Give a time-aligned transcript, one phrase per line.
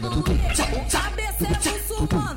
[0.00, 2.36] Cabeça é muçulmano,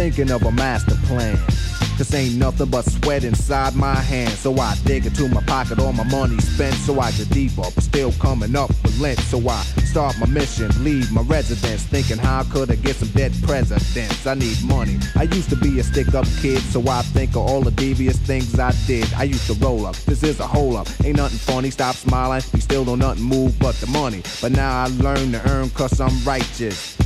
[0.00, 1.36] Thinking of a master plan.
[1.98, 4.30] This ain't nothing but sweat inside my hand.
[4.30, 6.74] So I dig into my pocket, all my money spent.
[6.76, 9.18] So I get deeper, but still coming up with lint.
[9.18, 11.82] So I start my mission, leave my residence.
[11.82, 14.26] Thinking how could I get some dead presidents?
[14.26, 14.96] I need money.
[15.16, 18.16] I used to be a stick up kid, so I think of all the devious
[18.16, 19.12] things I did.
[19.12, 20.88] I used to roll up, this is a hole up.
[21.04, 22.42] Ain't nothing funny, stop smiling.
[22.54, 24.22] We still don't nothing move but the money.
[24.40, 26.99] But now I learn to earn cause I'm righteous.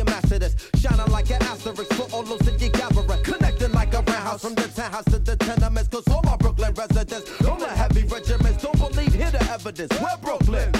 [0.00, 0.54] On top your.
[0.76, 3.22] Shining like an asterisk for all those that you gathering.
[3.22, 5.88] Connecting like a roundhouse from the townhouse to the tenements.
[5.88, 9.92] Cause all my Brooklyn residents, all the heavy regiments don't believe, hear the evidence.
[10.00, 10.72] We're Brooklyn.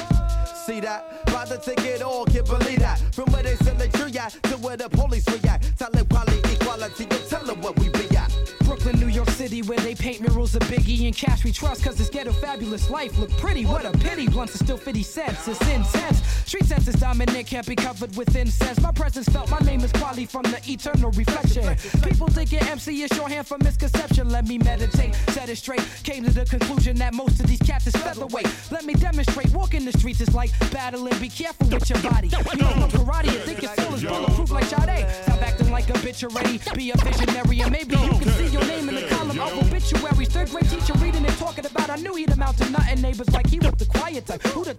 [0.67, 1.27] See that?
[1.27, 2.99] Buy the ticket, all can't believe that.
[3.13, 5.79] From where they sell the tree at to where the police react.
[5.79, 8.33] Tell them quality, equality, you tell them what we be at.
[8.65, 11.97] Brooklyn, New York City, where they paint murals of Biggie and Cash we trust, cause
[11.97, 13.67] this ghetto fabulous life look pretty.
[13.67, 16.23] What a pity, blunts are still 50 cents, it's intense.
[16.47, 18.74] Street sense is dominant, can't be covered with incense.
[20.75, 21.65] Eternal reflection.
[22.03, 24.29] People think your MC is shorthand for misconception.
[24.29, 25.83] Let me meditate, set it straight.
[26.03, 28.49] Came to the conclusion that most of these cats is featherweight.
[28.71, 32.29] Let me demonstrate, walking the streets is like battling, be careful with your body.
[32.29, 35.07] You don't know karate, you think your soul is bulletproof like Sade.
[35.23, 38.65] Stop acting like a bitch already, be a visionary, and maybe you can see your
[38.67, 40.29] name in the column of obituaries.
[40.29, 43.01] Third grade teacher reading and talking about I knew he'd amount to nothing.
[43.01, 44.43] Neighbors like he was the quiet type.
[44.43, 44.79] Who'd have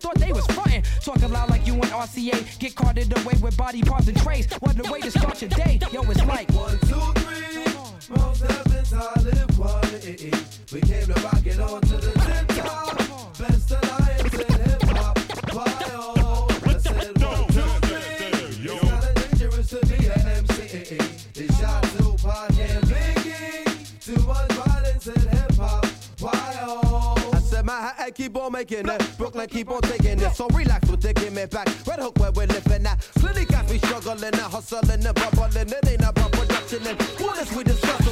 [28.56, 29.18] making it.
[29.18, 30.34] Brooklyn keep on taking it.
[30.34, 31.68] So relax the give me back.
[31.86, 33.00] Red Hook where we're living at.
[33.16, 35.70] Plenty got me struggling and hustling and bubbling.
[35.78, 38.05] It ain't about production and what is we discussing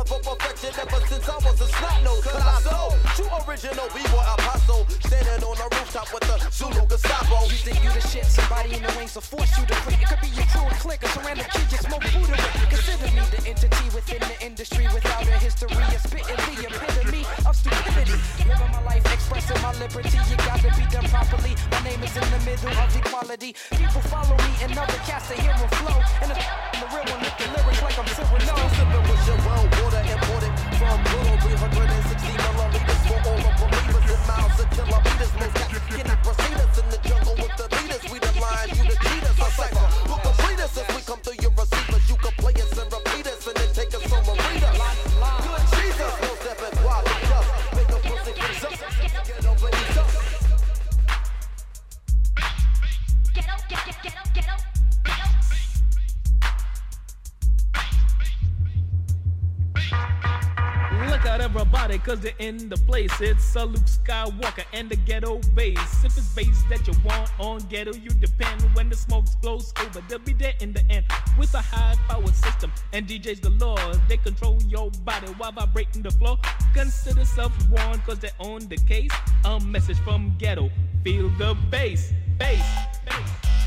[0.00, 2.24] Striving for perfection ever since I was a snot nose.
[2.24, 4.86] Cause I sold true original B-boy apostle.
[5.04, 7.44] Standing on the rooftop with the Zulu Gestapo.
[7.44, 10.00] You think you the shit, somebody in the wings will force you to quit.
[10.00, 12.70] It could be your crew and clique, or some random kid you smoke Buddha with.
[12.72, 17.52] Consider me the entity within the industry without a history of spitting the epitome of
[17.52, 18.16] stupidity.
[18.48, 20.16] Living my life, expressing my liberty.
[20.16, 21.52] You gotta be done properly.
[21.76, 23.52] My name is in the middle of equality.
[23.76, 25.98] People follow me and other cats to hear flow.
[26.24, 26.36] And the,
[26.80, 28.56] the real one with the lyrics like I'm Cyrano.
[28.80, 29.99] Sipping with your well water
[30.90, 35.32] imported from little 360 milliliters for all the believers in miles and kilometers.
[35.38, 37.49] Most cats cannot proceed us in the jungle
[61.98, 63.12] cause they're in the place.
[63.20, 66.04] It's a Luke Skywalker and the ghetto bass.
[66.04, 70.02] If it's bass that you want on ghetto, you depend when the smoke blows over.
[70.08, 71.04] They'll be there in the end
[71.38, 73.94] with a high power system and DJs the galore.
[74.08, 76.38] They control your body while vibrating the floor.
[76.74, 79.12] Consider self warned, cause they own the case.
[79.44, 80.70] A message from ghetto.
[81.04, 82.64] Feel the bass, bass,
[83.06, 83.59] bass.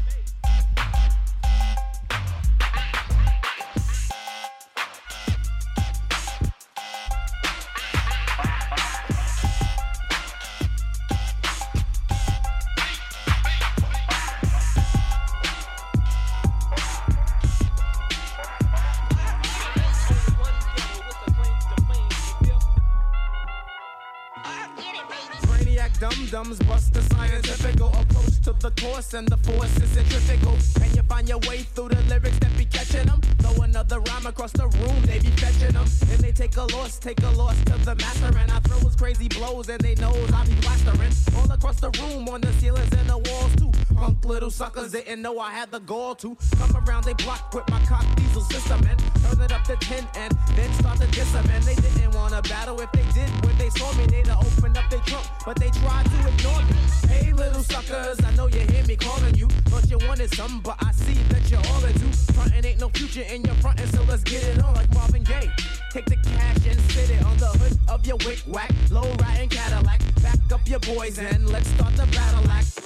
[29.03, 30.57] Course and the force is centrifugal.
[30.75, 33.19] Can you find your way through the lyrics that be catching them?
[33.39, 35.85] Throw another rhyme across the room, they be fetching them.
[36.11, 38.37] And they take a loss, take a loss to the master.
[38.37, 40.32] And I throw his crazy blows and they knows
[44.83, 48.05] suckers didn't know I had the gall to come around they block with my cock
[48.15, 51.45] diesel system and turn it up to 10 and then start to diss them.
[51.51, 52.79] And they didn't wanna battle.
[52.81, 55.25] If they did, when they saw me, they'd have opened up their trunk.
[55.45, 56.75] But they tried to ignore me.
[57.07, 59.47] Hey, little suckers, I know you hear me calling you.
[59.69, 62.07] Thought you wanted some, but I see that you're all into.
[62.33, 65.49] Frontin' ain't no future in your frontin', so let's get it on like Marvin Gaye.
[65.91, 69.49] Take the cash and sit it on the hood of your wick whack, low riding
[69.49, 70.01] Cadillac.
[70.21, 72.82] Back up your boys and let's start the battle act.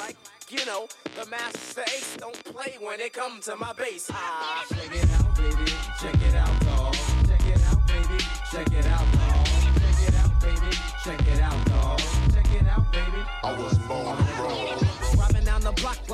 [0.68, 0.88] Like, you know,
[1.24, 4.10] the master ace don't play when it comes to my bass.
[4.12, 5.72] Ah, check it out, baby.
[6.02, 6.94] Check it out, dog.
[7.28, 8.24] Check it out, baby.
[8.52, 9.46] Check it out, dog.
[9.46, 10.78] Check it out, baby.
[11.04, 12.00] Check it out, dog.
[12.34, 13.24] Check it out, baby.
[13.44, 14.18] I was born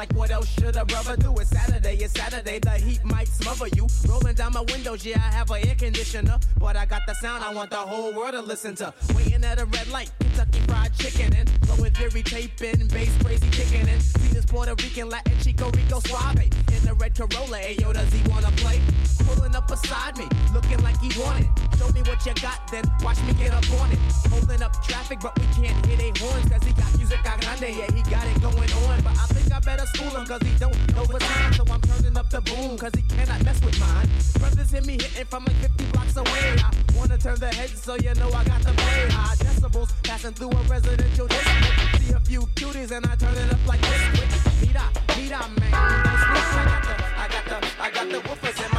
[0.03, 1.33] like what else should a brother do?
[1.39, 3.87] It's Saturday, it's Saturday, the heat might smother you.
[4.09, 6.37] Rolling down my windows, yeah, I have an air conditioner.
[6.59, 8.93] But I got the sound I want the whole world to listen to.
[9.15, 13.87] Waiting at a red light, Kentucky fried chicken and flowing theory taping, bass crazy kicking
[13.87, 17.57] and see this Puerto Rican Latin Chico Rico Suave in the red Corolla.
[17.57, 18.81] Hey, yo, does he wanna play?
[19.25, 21.47] Pulling up beside me, looking like he wanted.
[21.77, 23.99] Show me what you got, then watch me get up on it.
[24.29, 27.91] Holding up traffic, but we can't hit a horns cause he got music grande, yeah,
[27.91, 29.01] he got it going on.
[29.01, 31.53] But I think I better school him cause he don't know time.
[31.53, 34.09] So I'm turning up the boom cause he cannot mess with mine.
[34.39, 36.55] Brothers hit me hitting from like 50 blocks away.
[36.57, 39.09] I wanna turn the heads so you know I got the play.
[39.09, 42.01] High decibels passing through a residential district.
[42.01, 44.01] See a few cuties and I turn it up like this.
[44.15, 44.31] Quick,
[44.61, 44.85] mira,
[45.15, 45.71] mira, man.
[46.05, 46.45] Don't sleep.
[46.53, 48.72] I got the, I got the, I got the woofers in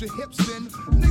[0.00, 1.07] your hips in.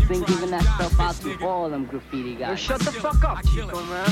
[0.00, 2.58] Been try giving and that stuff out to all them graffiti guys.
[2.58, 4.10] shut the fuck up, Chico, man.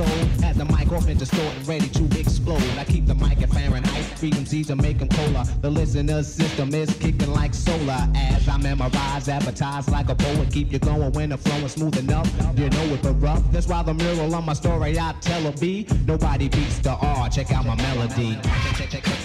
[0.00, 2.62] Episode has the mic off and distorted, ready to explode.
[2.78, 5.46] I keep the mic at Fahrenheit, Z's to make them cola.
[5.60, 8.08] The listener's system is kicking like solar.
[8.14, 11.96] As I memorize, advertise like a poet, keep you going when the flow is smooth
[11.98, 12.28] enough.
[12.56, 13.42] You know it, but rough.
[13.52, 15.86] That's why the mural on my story I tell a B.
[16.06, 17.28] Nobody beats the R.
[17.28, 18.38] Check out my melody.
[18.42, 19.23] Check, check, check,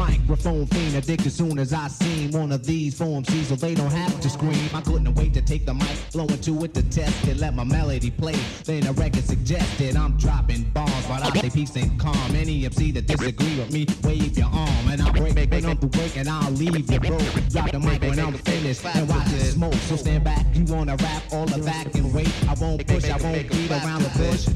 [0.00, 3.92] microphone fiend addicted soon as I seen one of these form C's so they don't
[3.92, 4.70] have to scream.
[4.72, 7.64] I couldn't wait to take the mic, blow into it to test it, let my
[7.64, 8.38] melody play.
[8.64, 12.34] Then the record suggested I'm dropping bombs, but I say peace and calm.
[12.34, 15.90] Any MC that disagree with me, wave your arm and I'll break when I'm through
[15.90, 17.48] breaking, I'll leave you broke.
[17.50, 19.74] Drop the mic when I'm finished and watch it smoke.
[19.74, 22.32] So stand back, you wanna rap all the back and wait.
[22.48, 24.48] I won't push, I won't beat around the bush.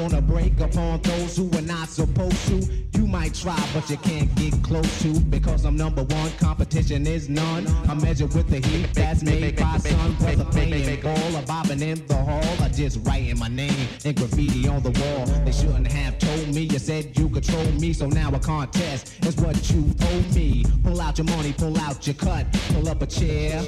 [0.00, 2.66] Wanna break upon those who are not supposed to.
[2.98, 6.30] You might try, but you can't get close to because I'm number one.
[6.38, 7.66] Competition is none.
[7.86, 10.14] I measure with the heat that's made by sun.
[10.14, 12.64] Brother playing ball or bobbing in the hall.
[12.64, 15.26] I just writing my name in graffiti on the wall.
[15.44, 16.62] They shouldn't have told me.
[16.62, 20.64] You said you control me, so now a contest is what you owe me.
[20.82, 23.62] Pull out your money, pull out your cut, pull up a chair.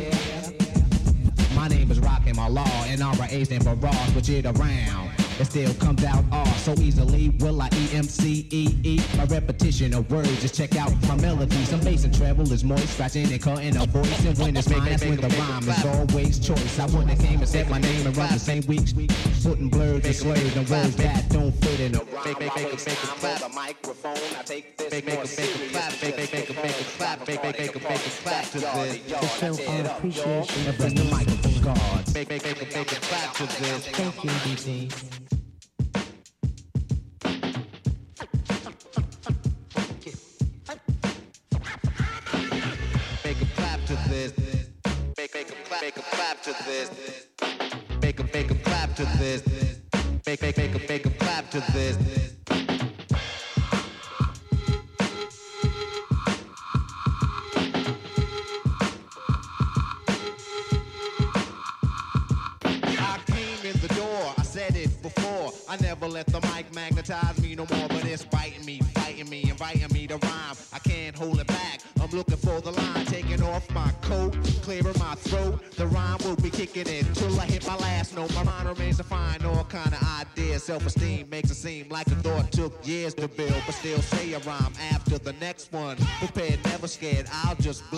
[1.55, 5.22] My name is Rakim Allah, and RA stand for Raw, switch it around.
[5.41, 7.31] It still comes out R so easily.
[7.41, 9.01] Will I E M C E E?
[9.17, 11.57] My repetition of words, just check out my melody.
[11.65, 14.25] Some bass and treble is moist, scratching and cutting a voice.
[14.25, 16.79] And when it's mine, that's when the rhyme is always choice.
[16.79, 18.93] I wouldn't have came and said my name and run the same weeks.
[19.43, 22.25] Putting blurs and slurs and words that don't fit in a rhyme.
[22.25, 24.17] Make, make, make, make, make, clap the microphone.
[24.39, 27.59] I take this make, make, make, make, clap, make, make, make, make, clap, make, make,
[27.59, 29.01] make, make, clap to this.
[29.21, 31.11] To show our appreciation of the Press the music.
[31.11, 32.15] microphone guards.
[32.15, 33.87] Make, make, make, make, clap to this.
[33.89, 35.22] Thank you, DD.
[51.73, 52.32] This.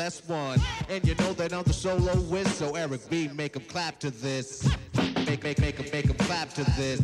[0.05, 2.47] Bless one, and you know that I'm the solo whiz.
[2.57, 4.69] So Eric B, make 'em clap to this.
[5.27, 7.01] Make make make 'em make 'em clap to this.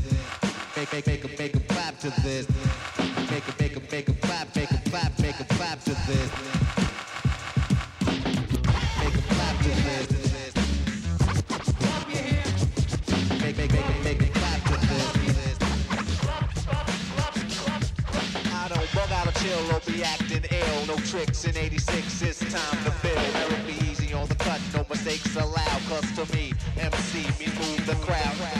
[0.76, 2.46] Make make make 'em make 'em clap to this.
[25.90, 28.59] Cause to me, MC, me move the crowd.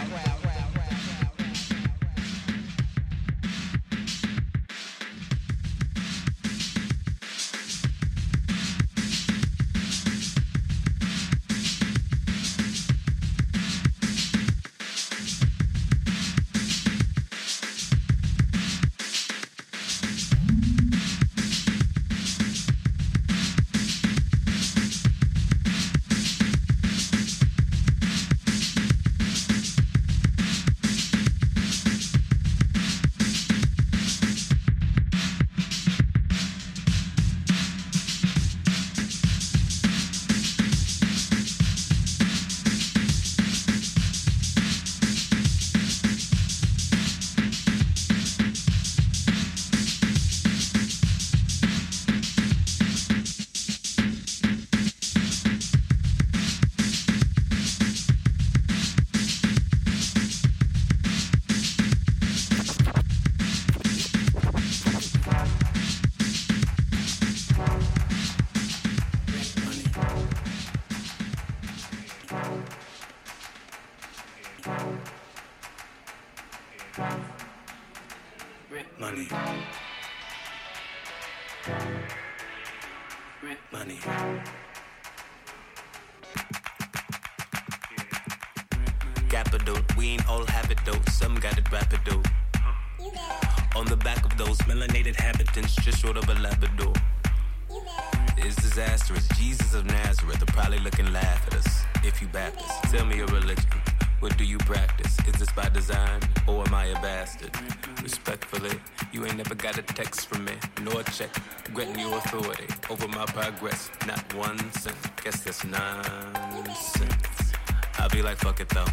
[115.64, 117.52] nonsense.
[117.98, 118.86] I be like, fuck it though.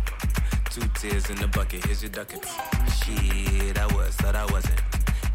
[0.70, 2.54] Two tears in the bucket, here's your ducats.
[3.04, 4.82] Shit, I was, thought I wasn't.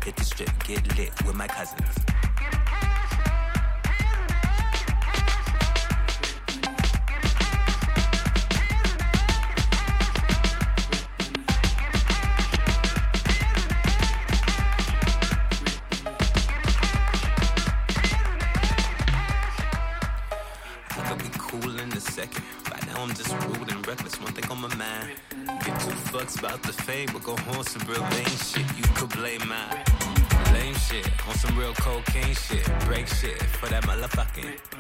[0.05, 2.02] Hit the strip, get lit with my cousins.
[27.63, 28.67] on some real lame shit.
[28.77, 29.85] You could blame my
[30.53, 32.69] lame shit on some real cocaine shit.
[32.87, 34.72] Break shit for that motherfucking.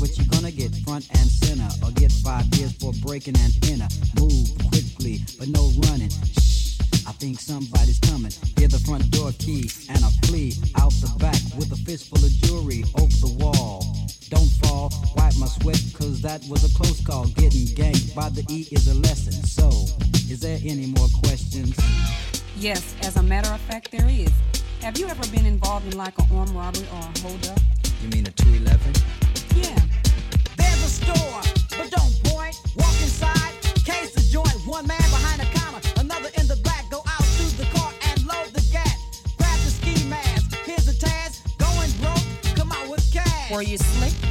[0.00, 3.88] What you're gonna get, front and center, or get five years for breaking and enter.
[4.18, 6.08] Move quickly, but no running.
[6.08, 8.32] Shh, I think somebody's coming.
[8.56, 12.32] Hear the front door key, and I flee out the back with a fistful of
[12.32, 13.84] jewelry over the wall.
[14.30, 17.26] Don't fall, wipe my sweat, cause that was a close call.
[17.36, 19.32] Getting ganked by the E is a lesson.
[19.44, 19.68] So,
[20.32, 21.76] is there any more questions?
[22.56, 24.32] Yes, as a matter of fact, there is.
[24.80, 27.58] Have you ever been involved in like an armed robbery or a holdup?
[28.02, 29.20] You mean a 211?
[29.56, 29.78] Yeah.
[30.56, 31.40] There's a store,
[31.76, 32.60] but don't point.
[32.76, 33.52] Walk inside,
[33.84, 34.54] case the joint.
[34.66, 36.90] One man behind the counter, another in the back.
[36.90, 38.96] Go out through the car and load the gat.
[39.38, 40.54] Grab the ski mask.
[40.64, 41.44] Here's a task.
[41.58, 43.50] Going broke, come out with cash.
[43.50, 44.29] Were you slick?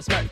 [0.00, 0.29] The smurf,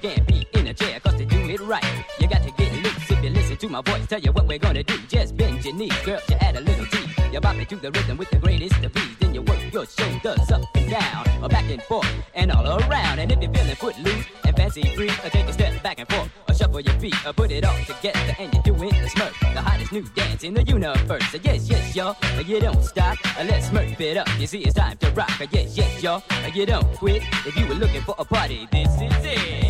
[4.07, 4.97] tell you what we're gonna do.
[5.09, 7.07] Just bend your knees, girl, you add a little tea.
[7.33, 9.17] You bop it to the rhythm with the greatest of ease.
[9.19, 13.19] Then you work your shoulders up and down, or back and forth, and all around.
[13.19, 16.31] And if you're feeling footloose and fancy free, uh, take a step back and forth,
[16.49, 19.61] or shuffle your feet, or put it all together, and you're doing the smurf, the
[19.61, 21.25] hottest new dance in the universe.
[21.31, 23.19] So yes, yes, y'all, you don't stop.
[23.39, 24.29] Uh, let's smurf it up.
[24.39, 25.41] You see, it's time to rock.
[25.41, 26.23] Uh, yes, yes, y'all,
[26.55, 27.23] you don't quit.
[27.47, 29.68] If you were looking for a party, this is it.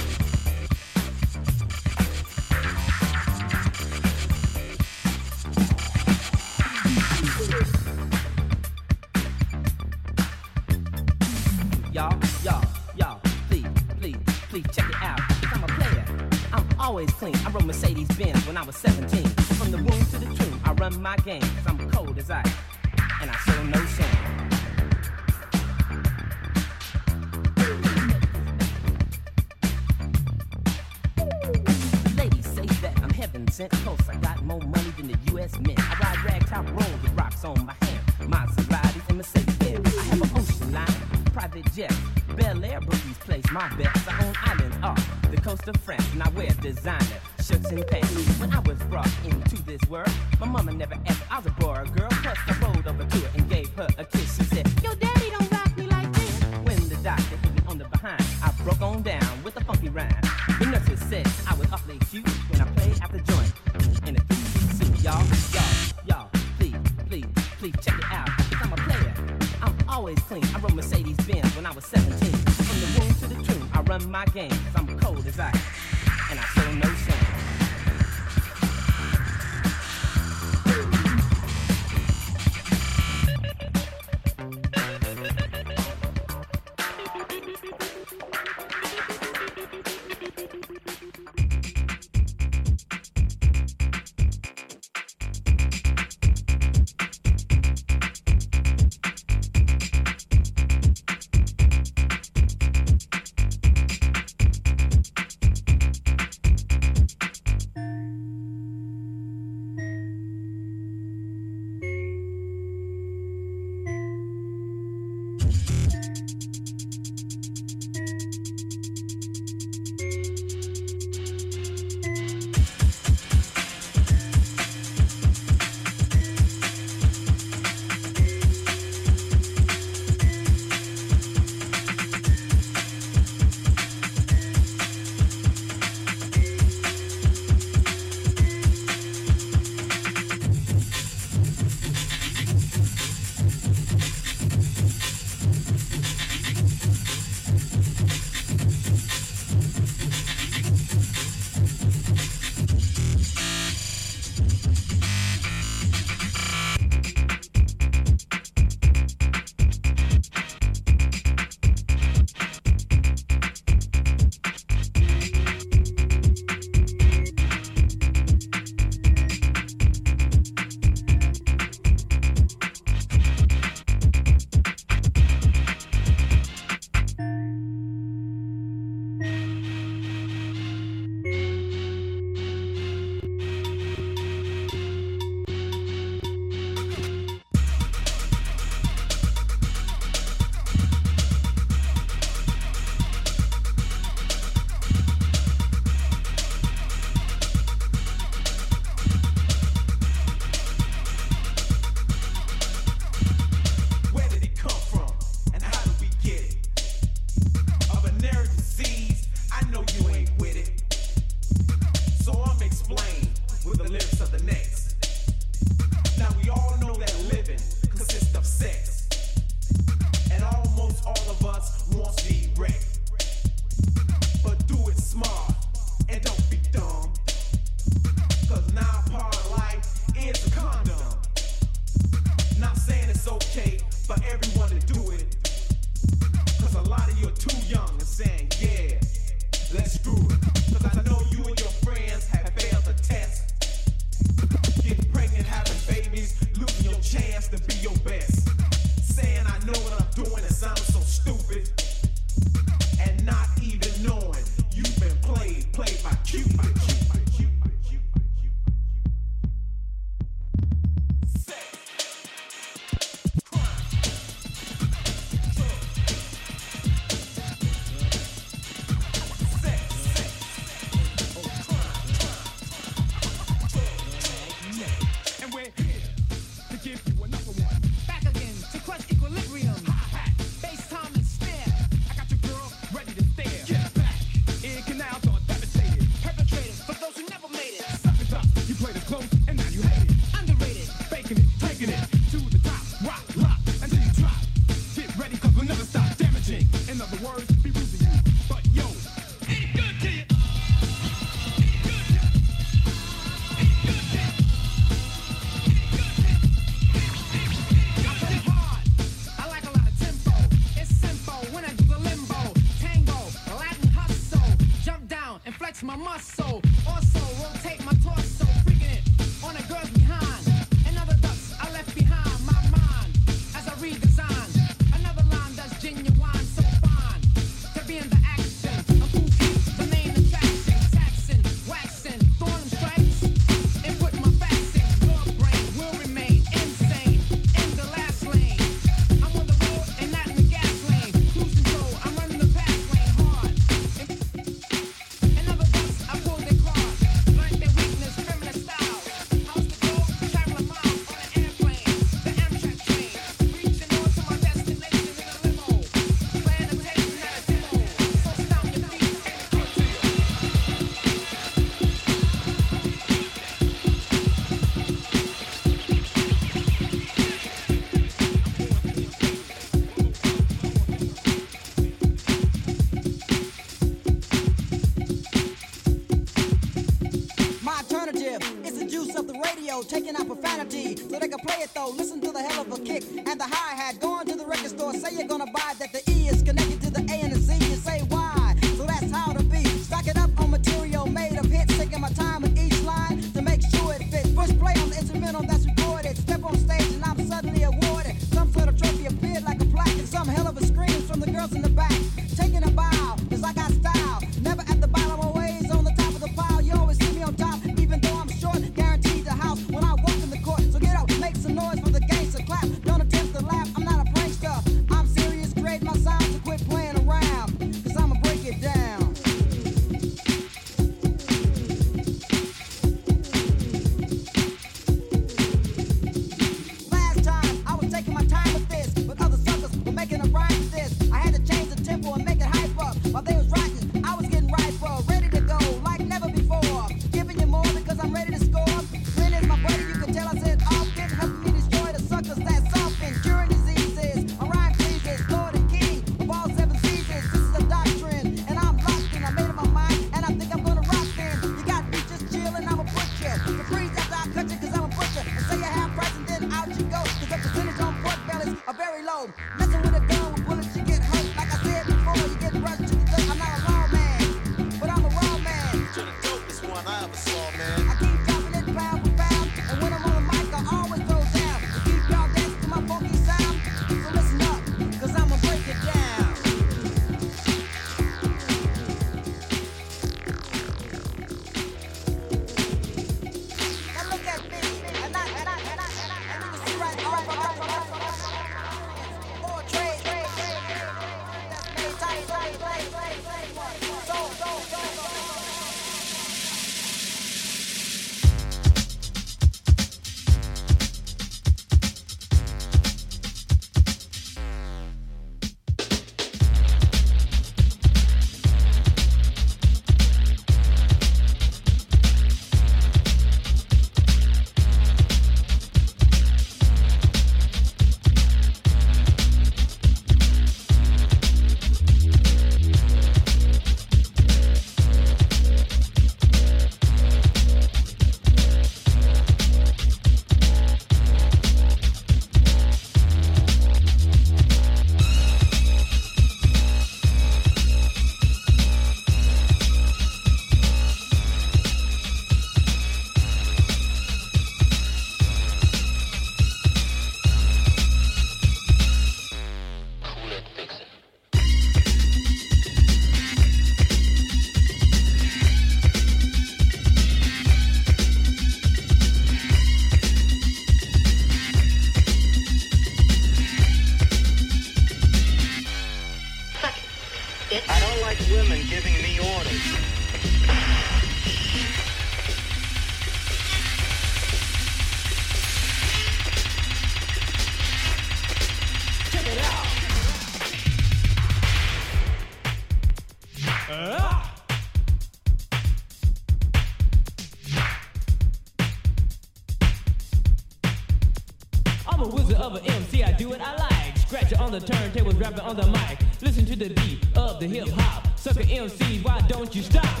[594.52, 596.00] on the turntables, rapping on the mic.
[596.22, 598.18] Listen to the beat of the hip hop.
[598.18, 600.00] Sucker MC, why don't you stop?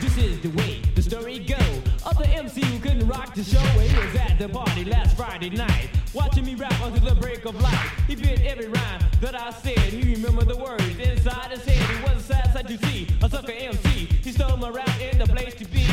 [0.00, 1.58] This is the way the story goes.
[2.06, 5.16] Of the MC who couldn't rock the show, and he was at the party last
[5.16, 5.90] Friday night.
[6.12, 7.90] Watching me rap until the break of light.
[8.06, 9.78] He bit every rhyme that I said.
[9.78, 11.90] He remembered the words inside his head.
[11.90, 13.08] It was a sad sight to see.
[13.20, 14.06] A sucker MC.
[14.22, 15.84] He stole my rap in the place to be.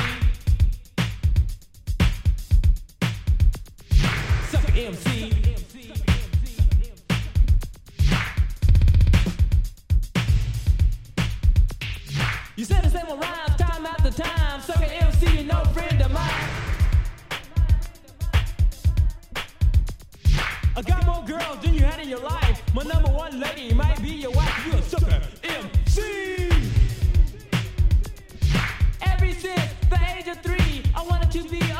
[4.75, 5.33] MC.
[12.55, 14.61] You said the same old rhymes time after time.
[14.61, 16.49] Sucker MC, no friend of mine.
[20.75, 22.61] I got more girls than you had in your life.
[22.73, 24.65] My number one lady might be your wife.
[24.67, 26.49] You a sucker MC.
[29.01, 31.70] Every since the age of three, I wanted to be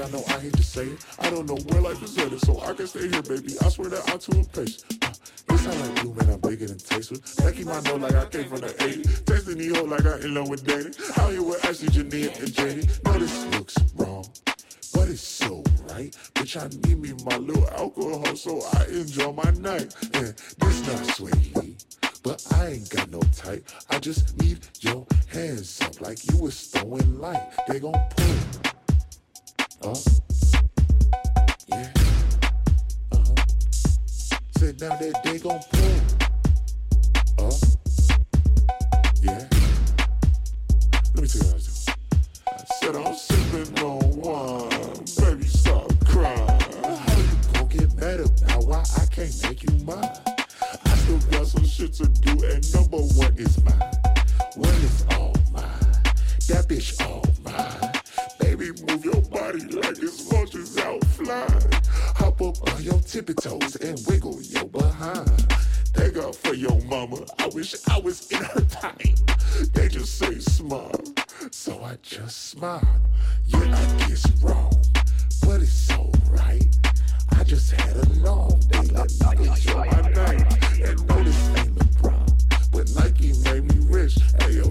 [0.00, 1.04] I know I hate to say it.
[1.18, 3.54] I don't know where life is headed, so I can stay here, baby.
[3.60, 4.84] I swear that I'm too impatient.
[5.04, 5.12] Uh,
[5.48, 7.18] this I like you, man, I'm bigger than Taser.
[7.44, 9.22] Becky my know like I came from the 80s.
[9.24, 10.90] Texting the hoe like I in love with Danny.
[11.14, 12.88] How you with Ashley, Janine, and Janie.
[13.04, 14.24] No, this looks wrong
[14.94, 16.16] but it's so right.
[16.34, 19.94] Bitch, I need me my little alcohol so I enjoy my night.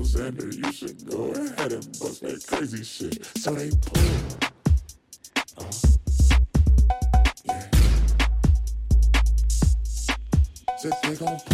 [0.04, 0.16] hoes.
[0.16, 3.26] You should go ahead and bust that crazy shit.
[3.38, 4.04] So they pull.
[5.58, 5.66] Uh,
[7.46, 7.70] yeah.
[11.04, 11.53] They gon'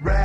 [0.00, 0.23] break.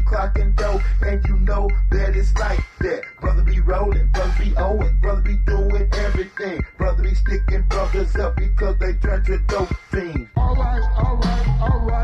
[0.00, 3.02] be clocking dough, and you know that it's like that.
[3.20, 6.60] Brother be rolling, brother be owing, brother be doing everything.
[6.76, 10.30] Brother be sticking brothers up because they try to dope fiends.
[10.36, 11.99] Alright, alright, alright.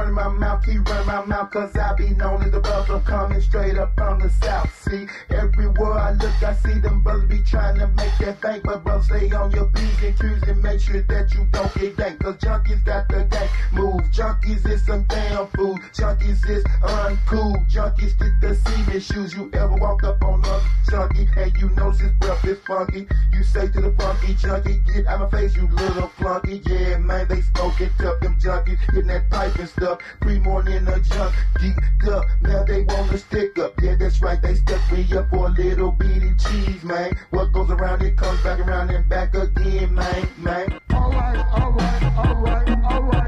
[0.00, 3.02] Cause my mouth, keep running my mouth, cause I be known as the brother I'm
[3.02, 4.70] coming straight up from the south.
[4.82, 8.82] See, everywhere I look, I see them brothers be trying to make that bank, but
[8.84, 12.20] bro, stay on your P's and Q's and make sure that you don't get dank,
[12.20, 14.00] cause junkies got the gang move.
[14.10, 19.34] Junkies is some damn food, junkies is uncool, junkies get the cement shoes.
[19.34, 23.06] You ever walk up on a junkie and you know his breath is funky?
[23.32, 26.62] You say to the funky junkie, get out my face, you little flunky.
[26.66, 29.89] Yeah, man, they smoking tough, them junkies getting that pipe and stuff.
[30.20, 33.74] Pre-morning a junk, geeked up, now they wanna stick up.
[33.82, 37.12] Yeah, that's right, they stuck me up for a little bitty cheese, man.
[37.30, 40.80] What goes around, it comes back around and back again, man, man.
[40.92, 43.19] Alright, alright, alright, alright.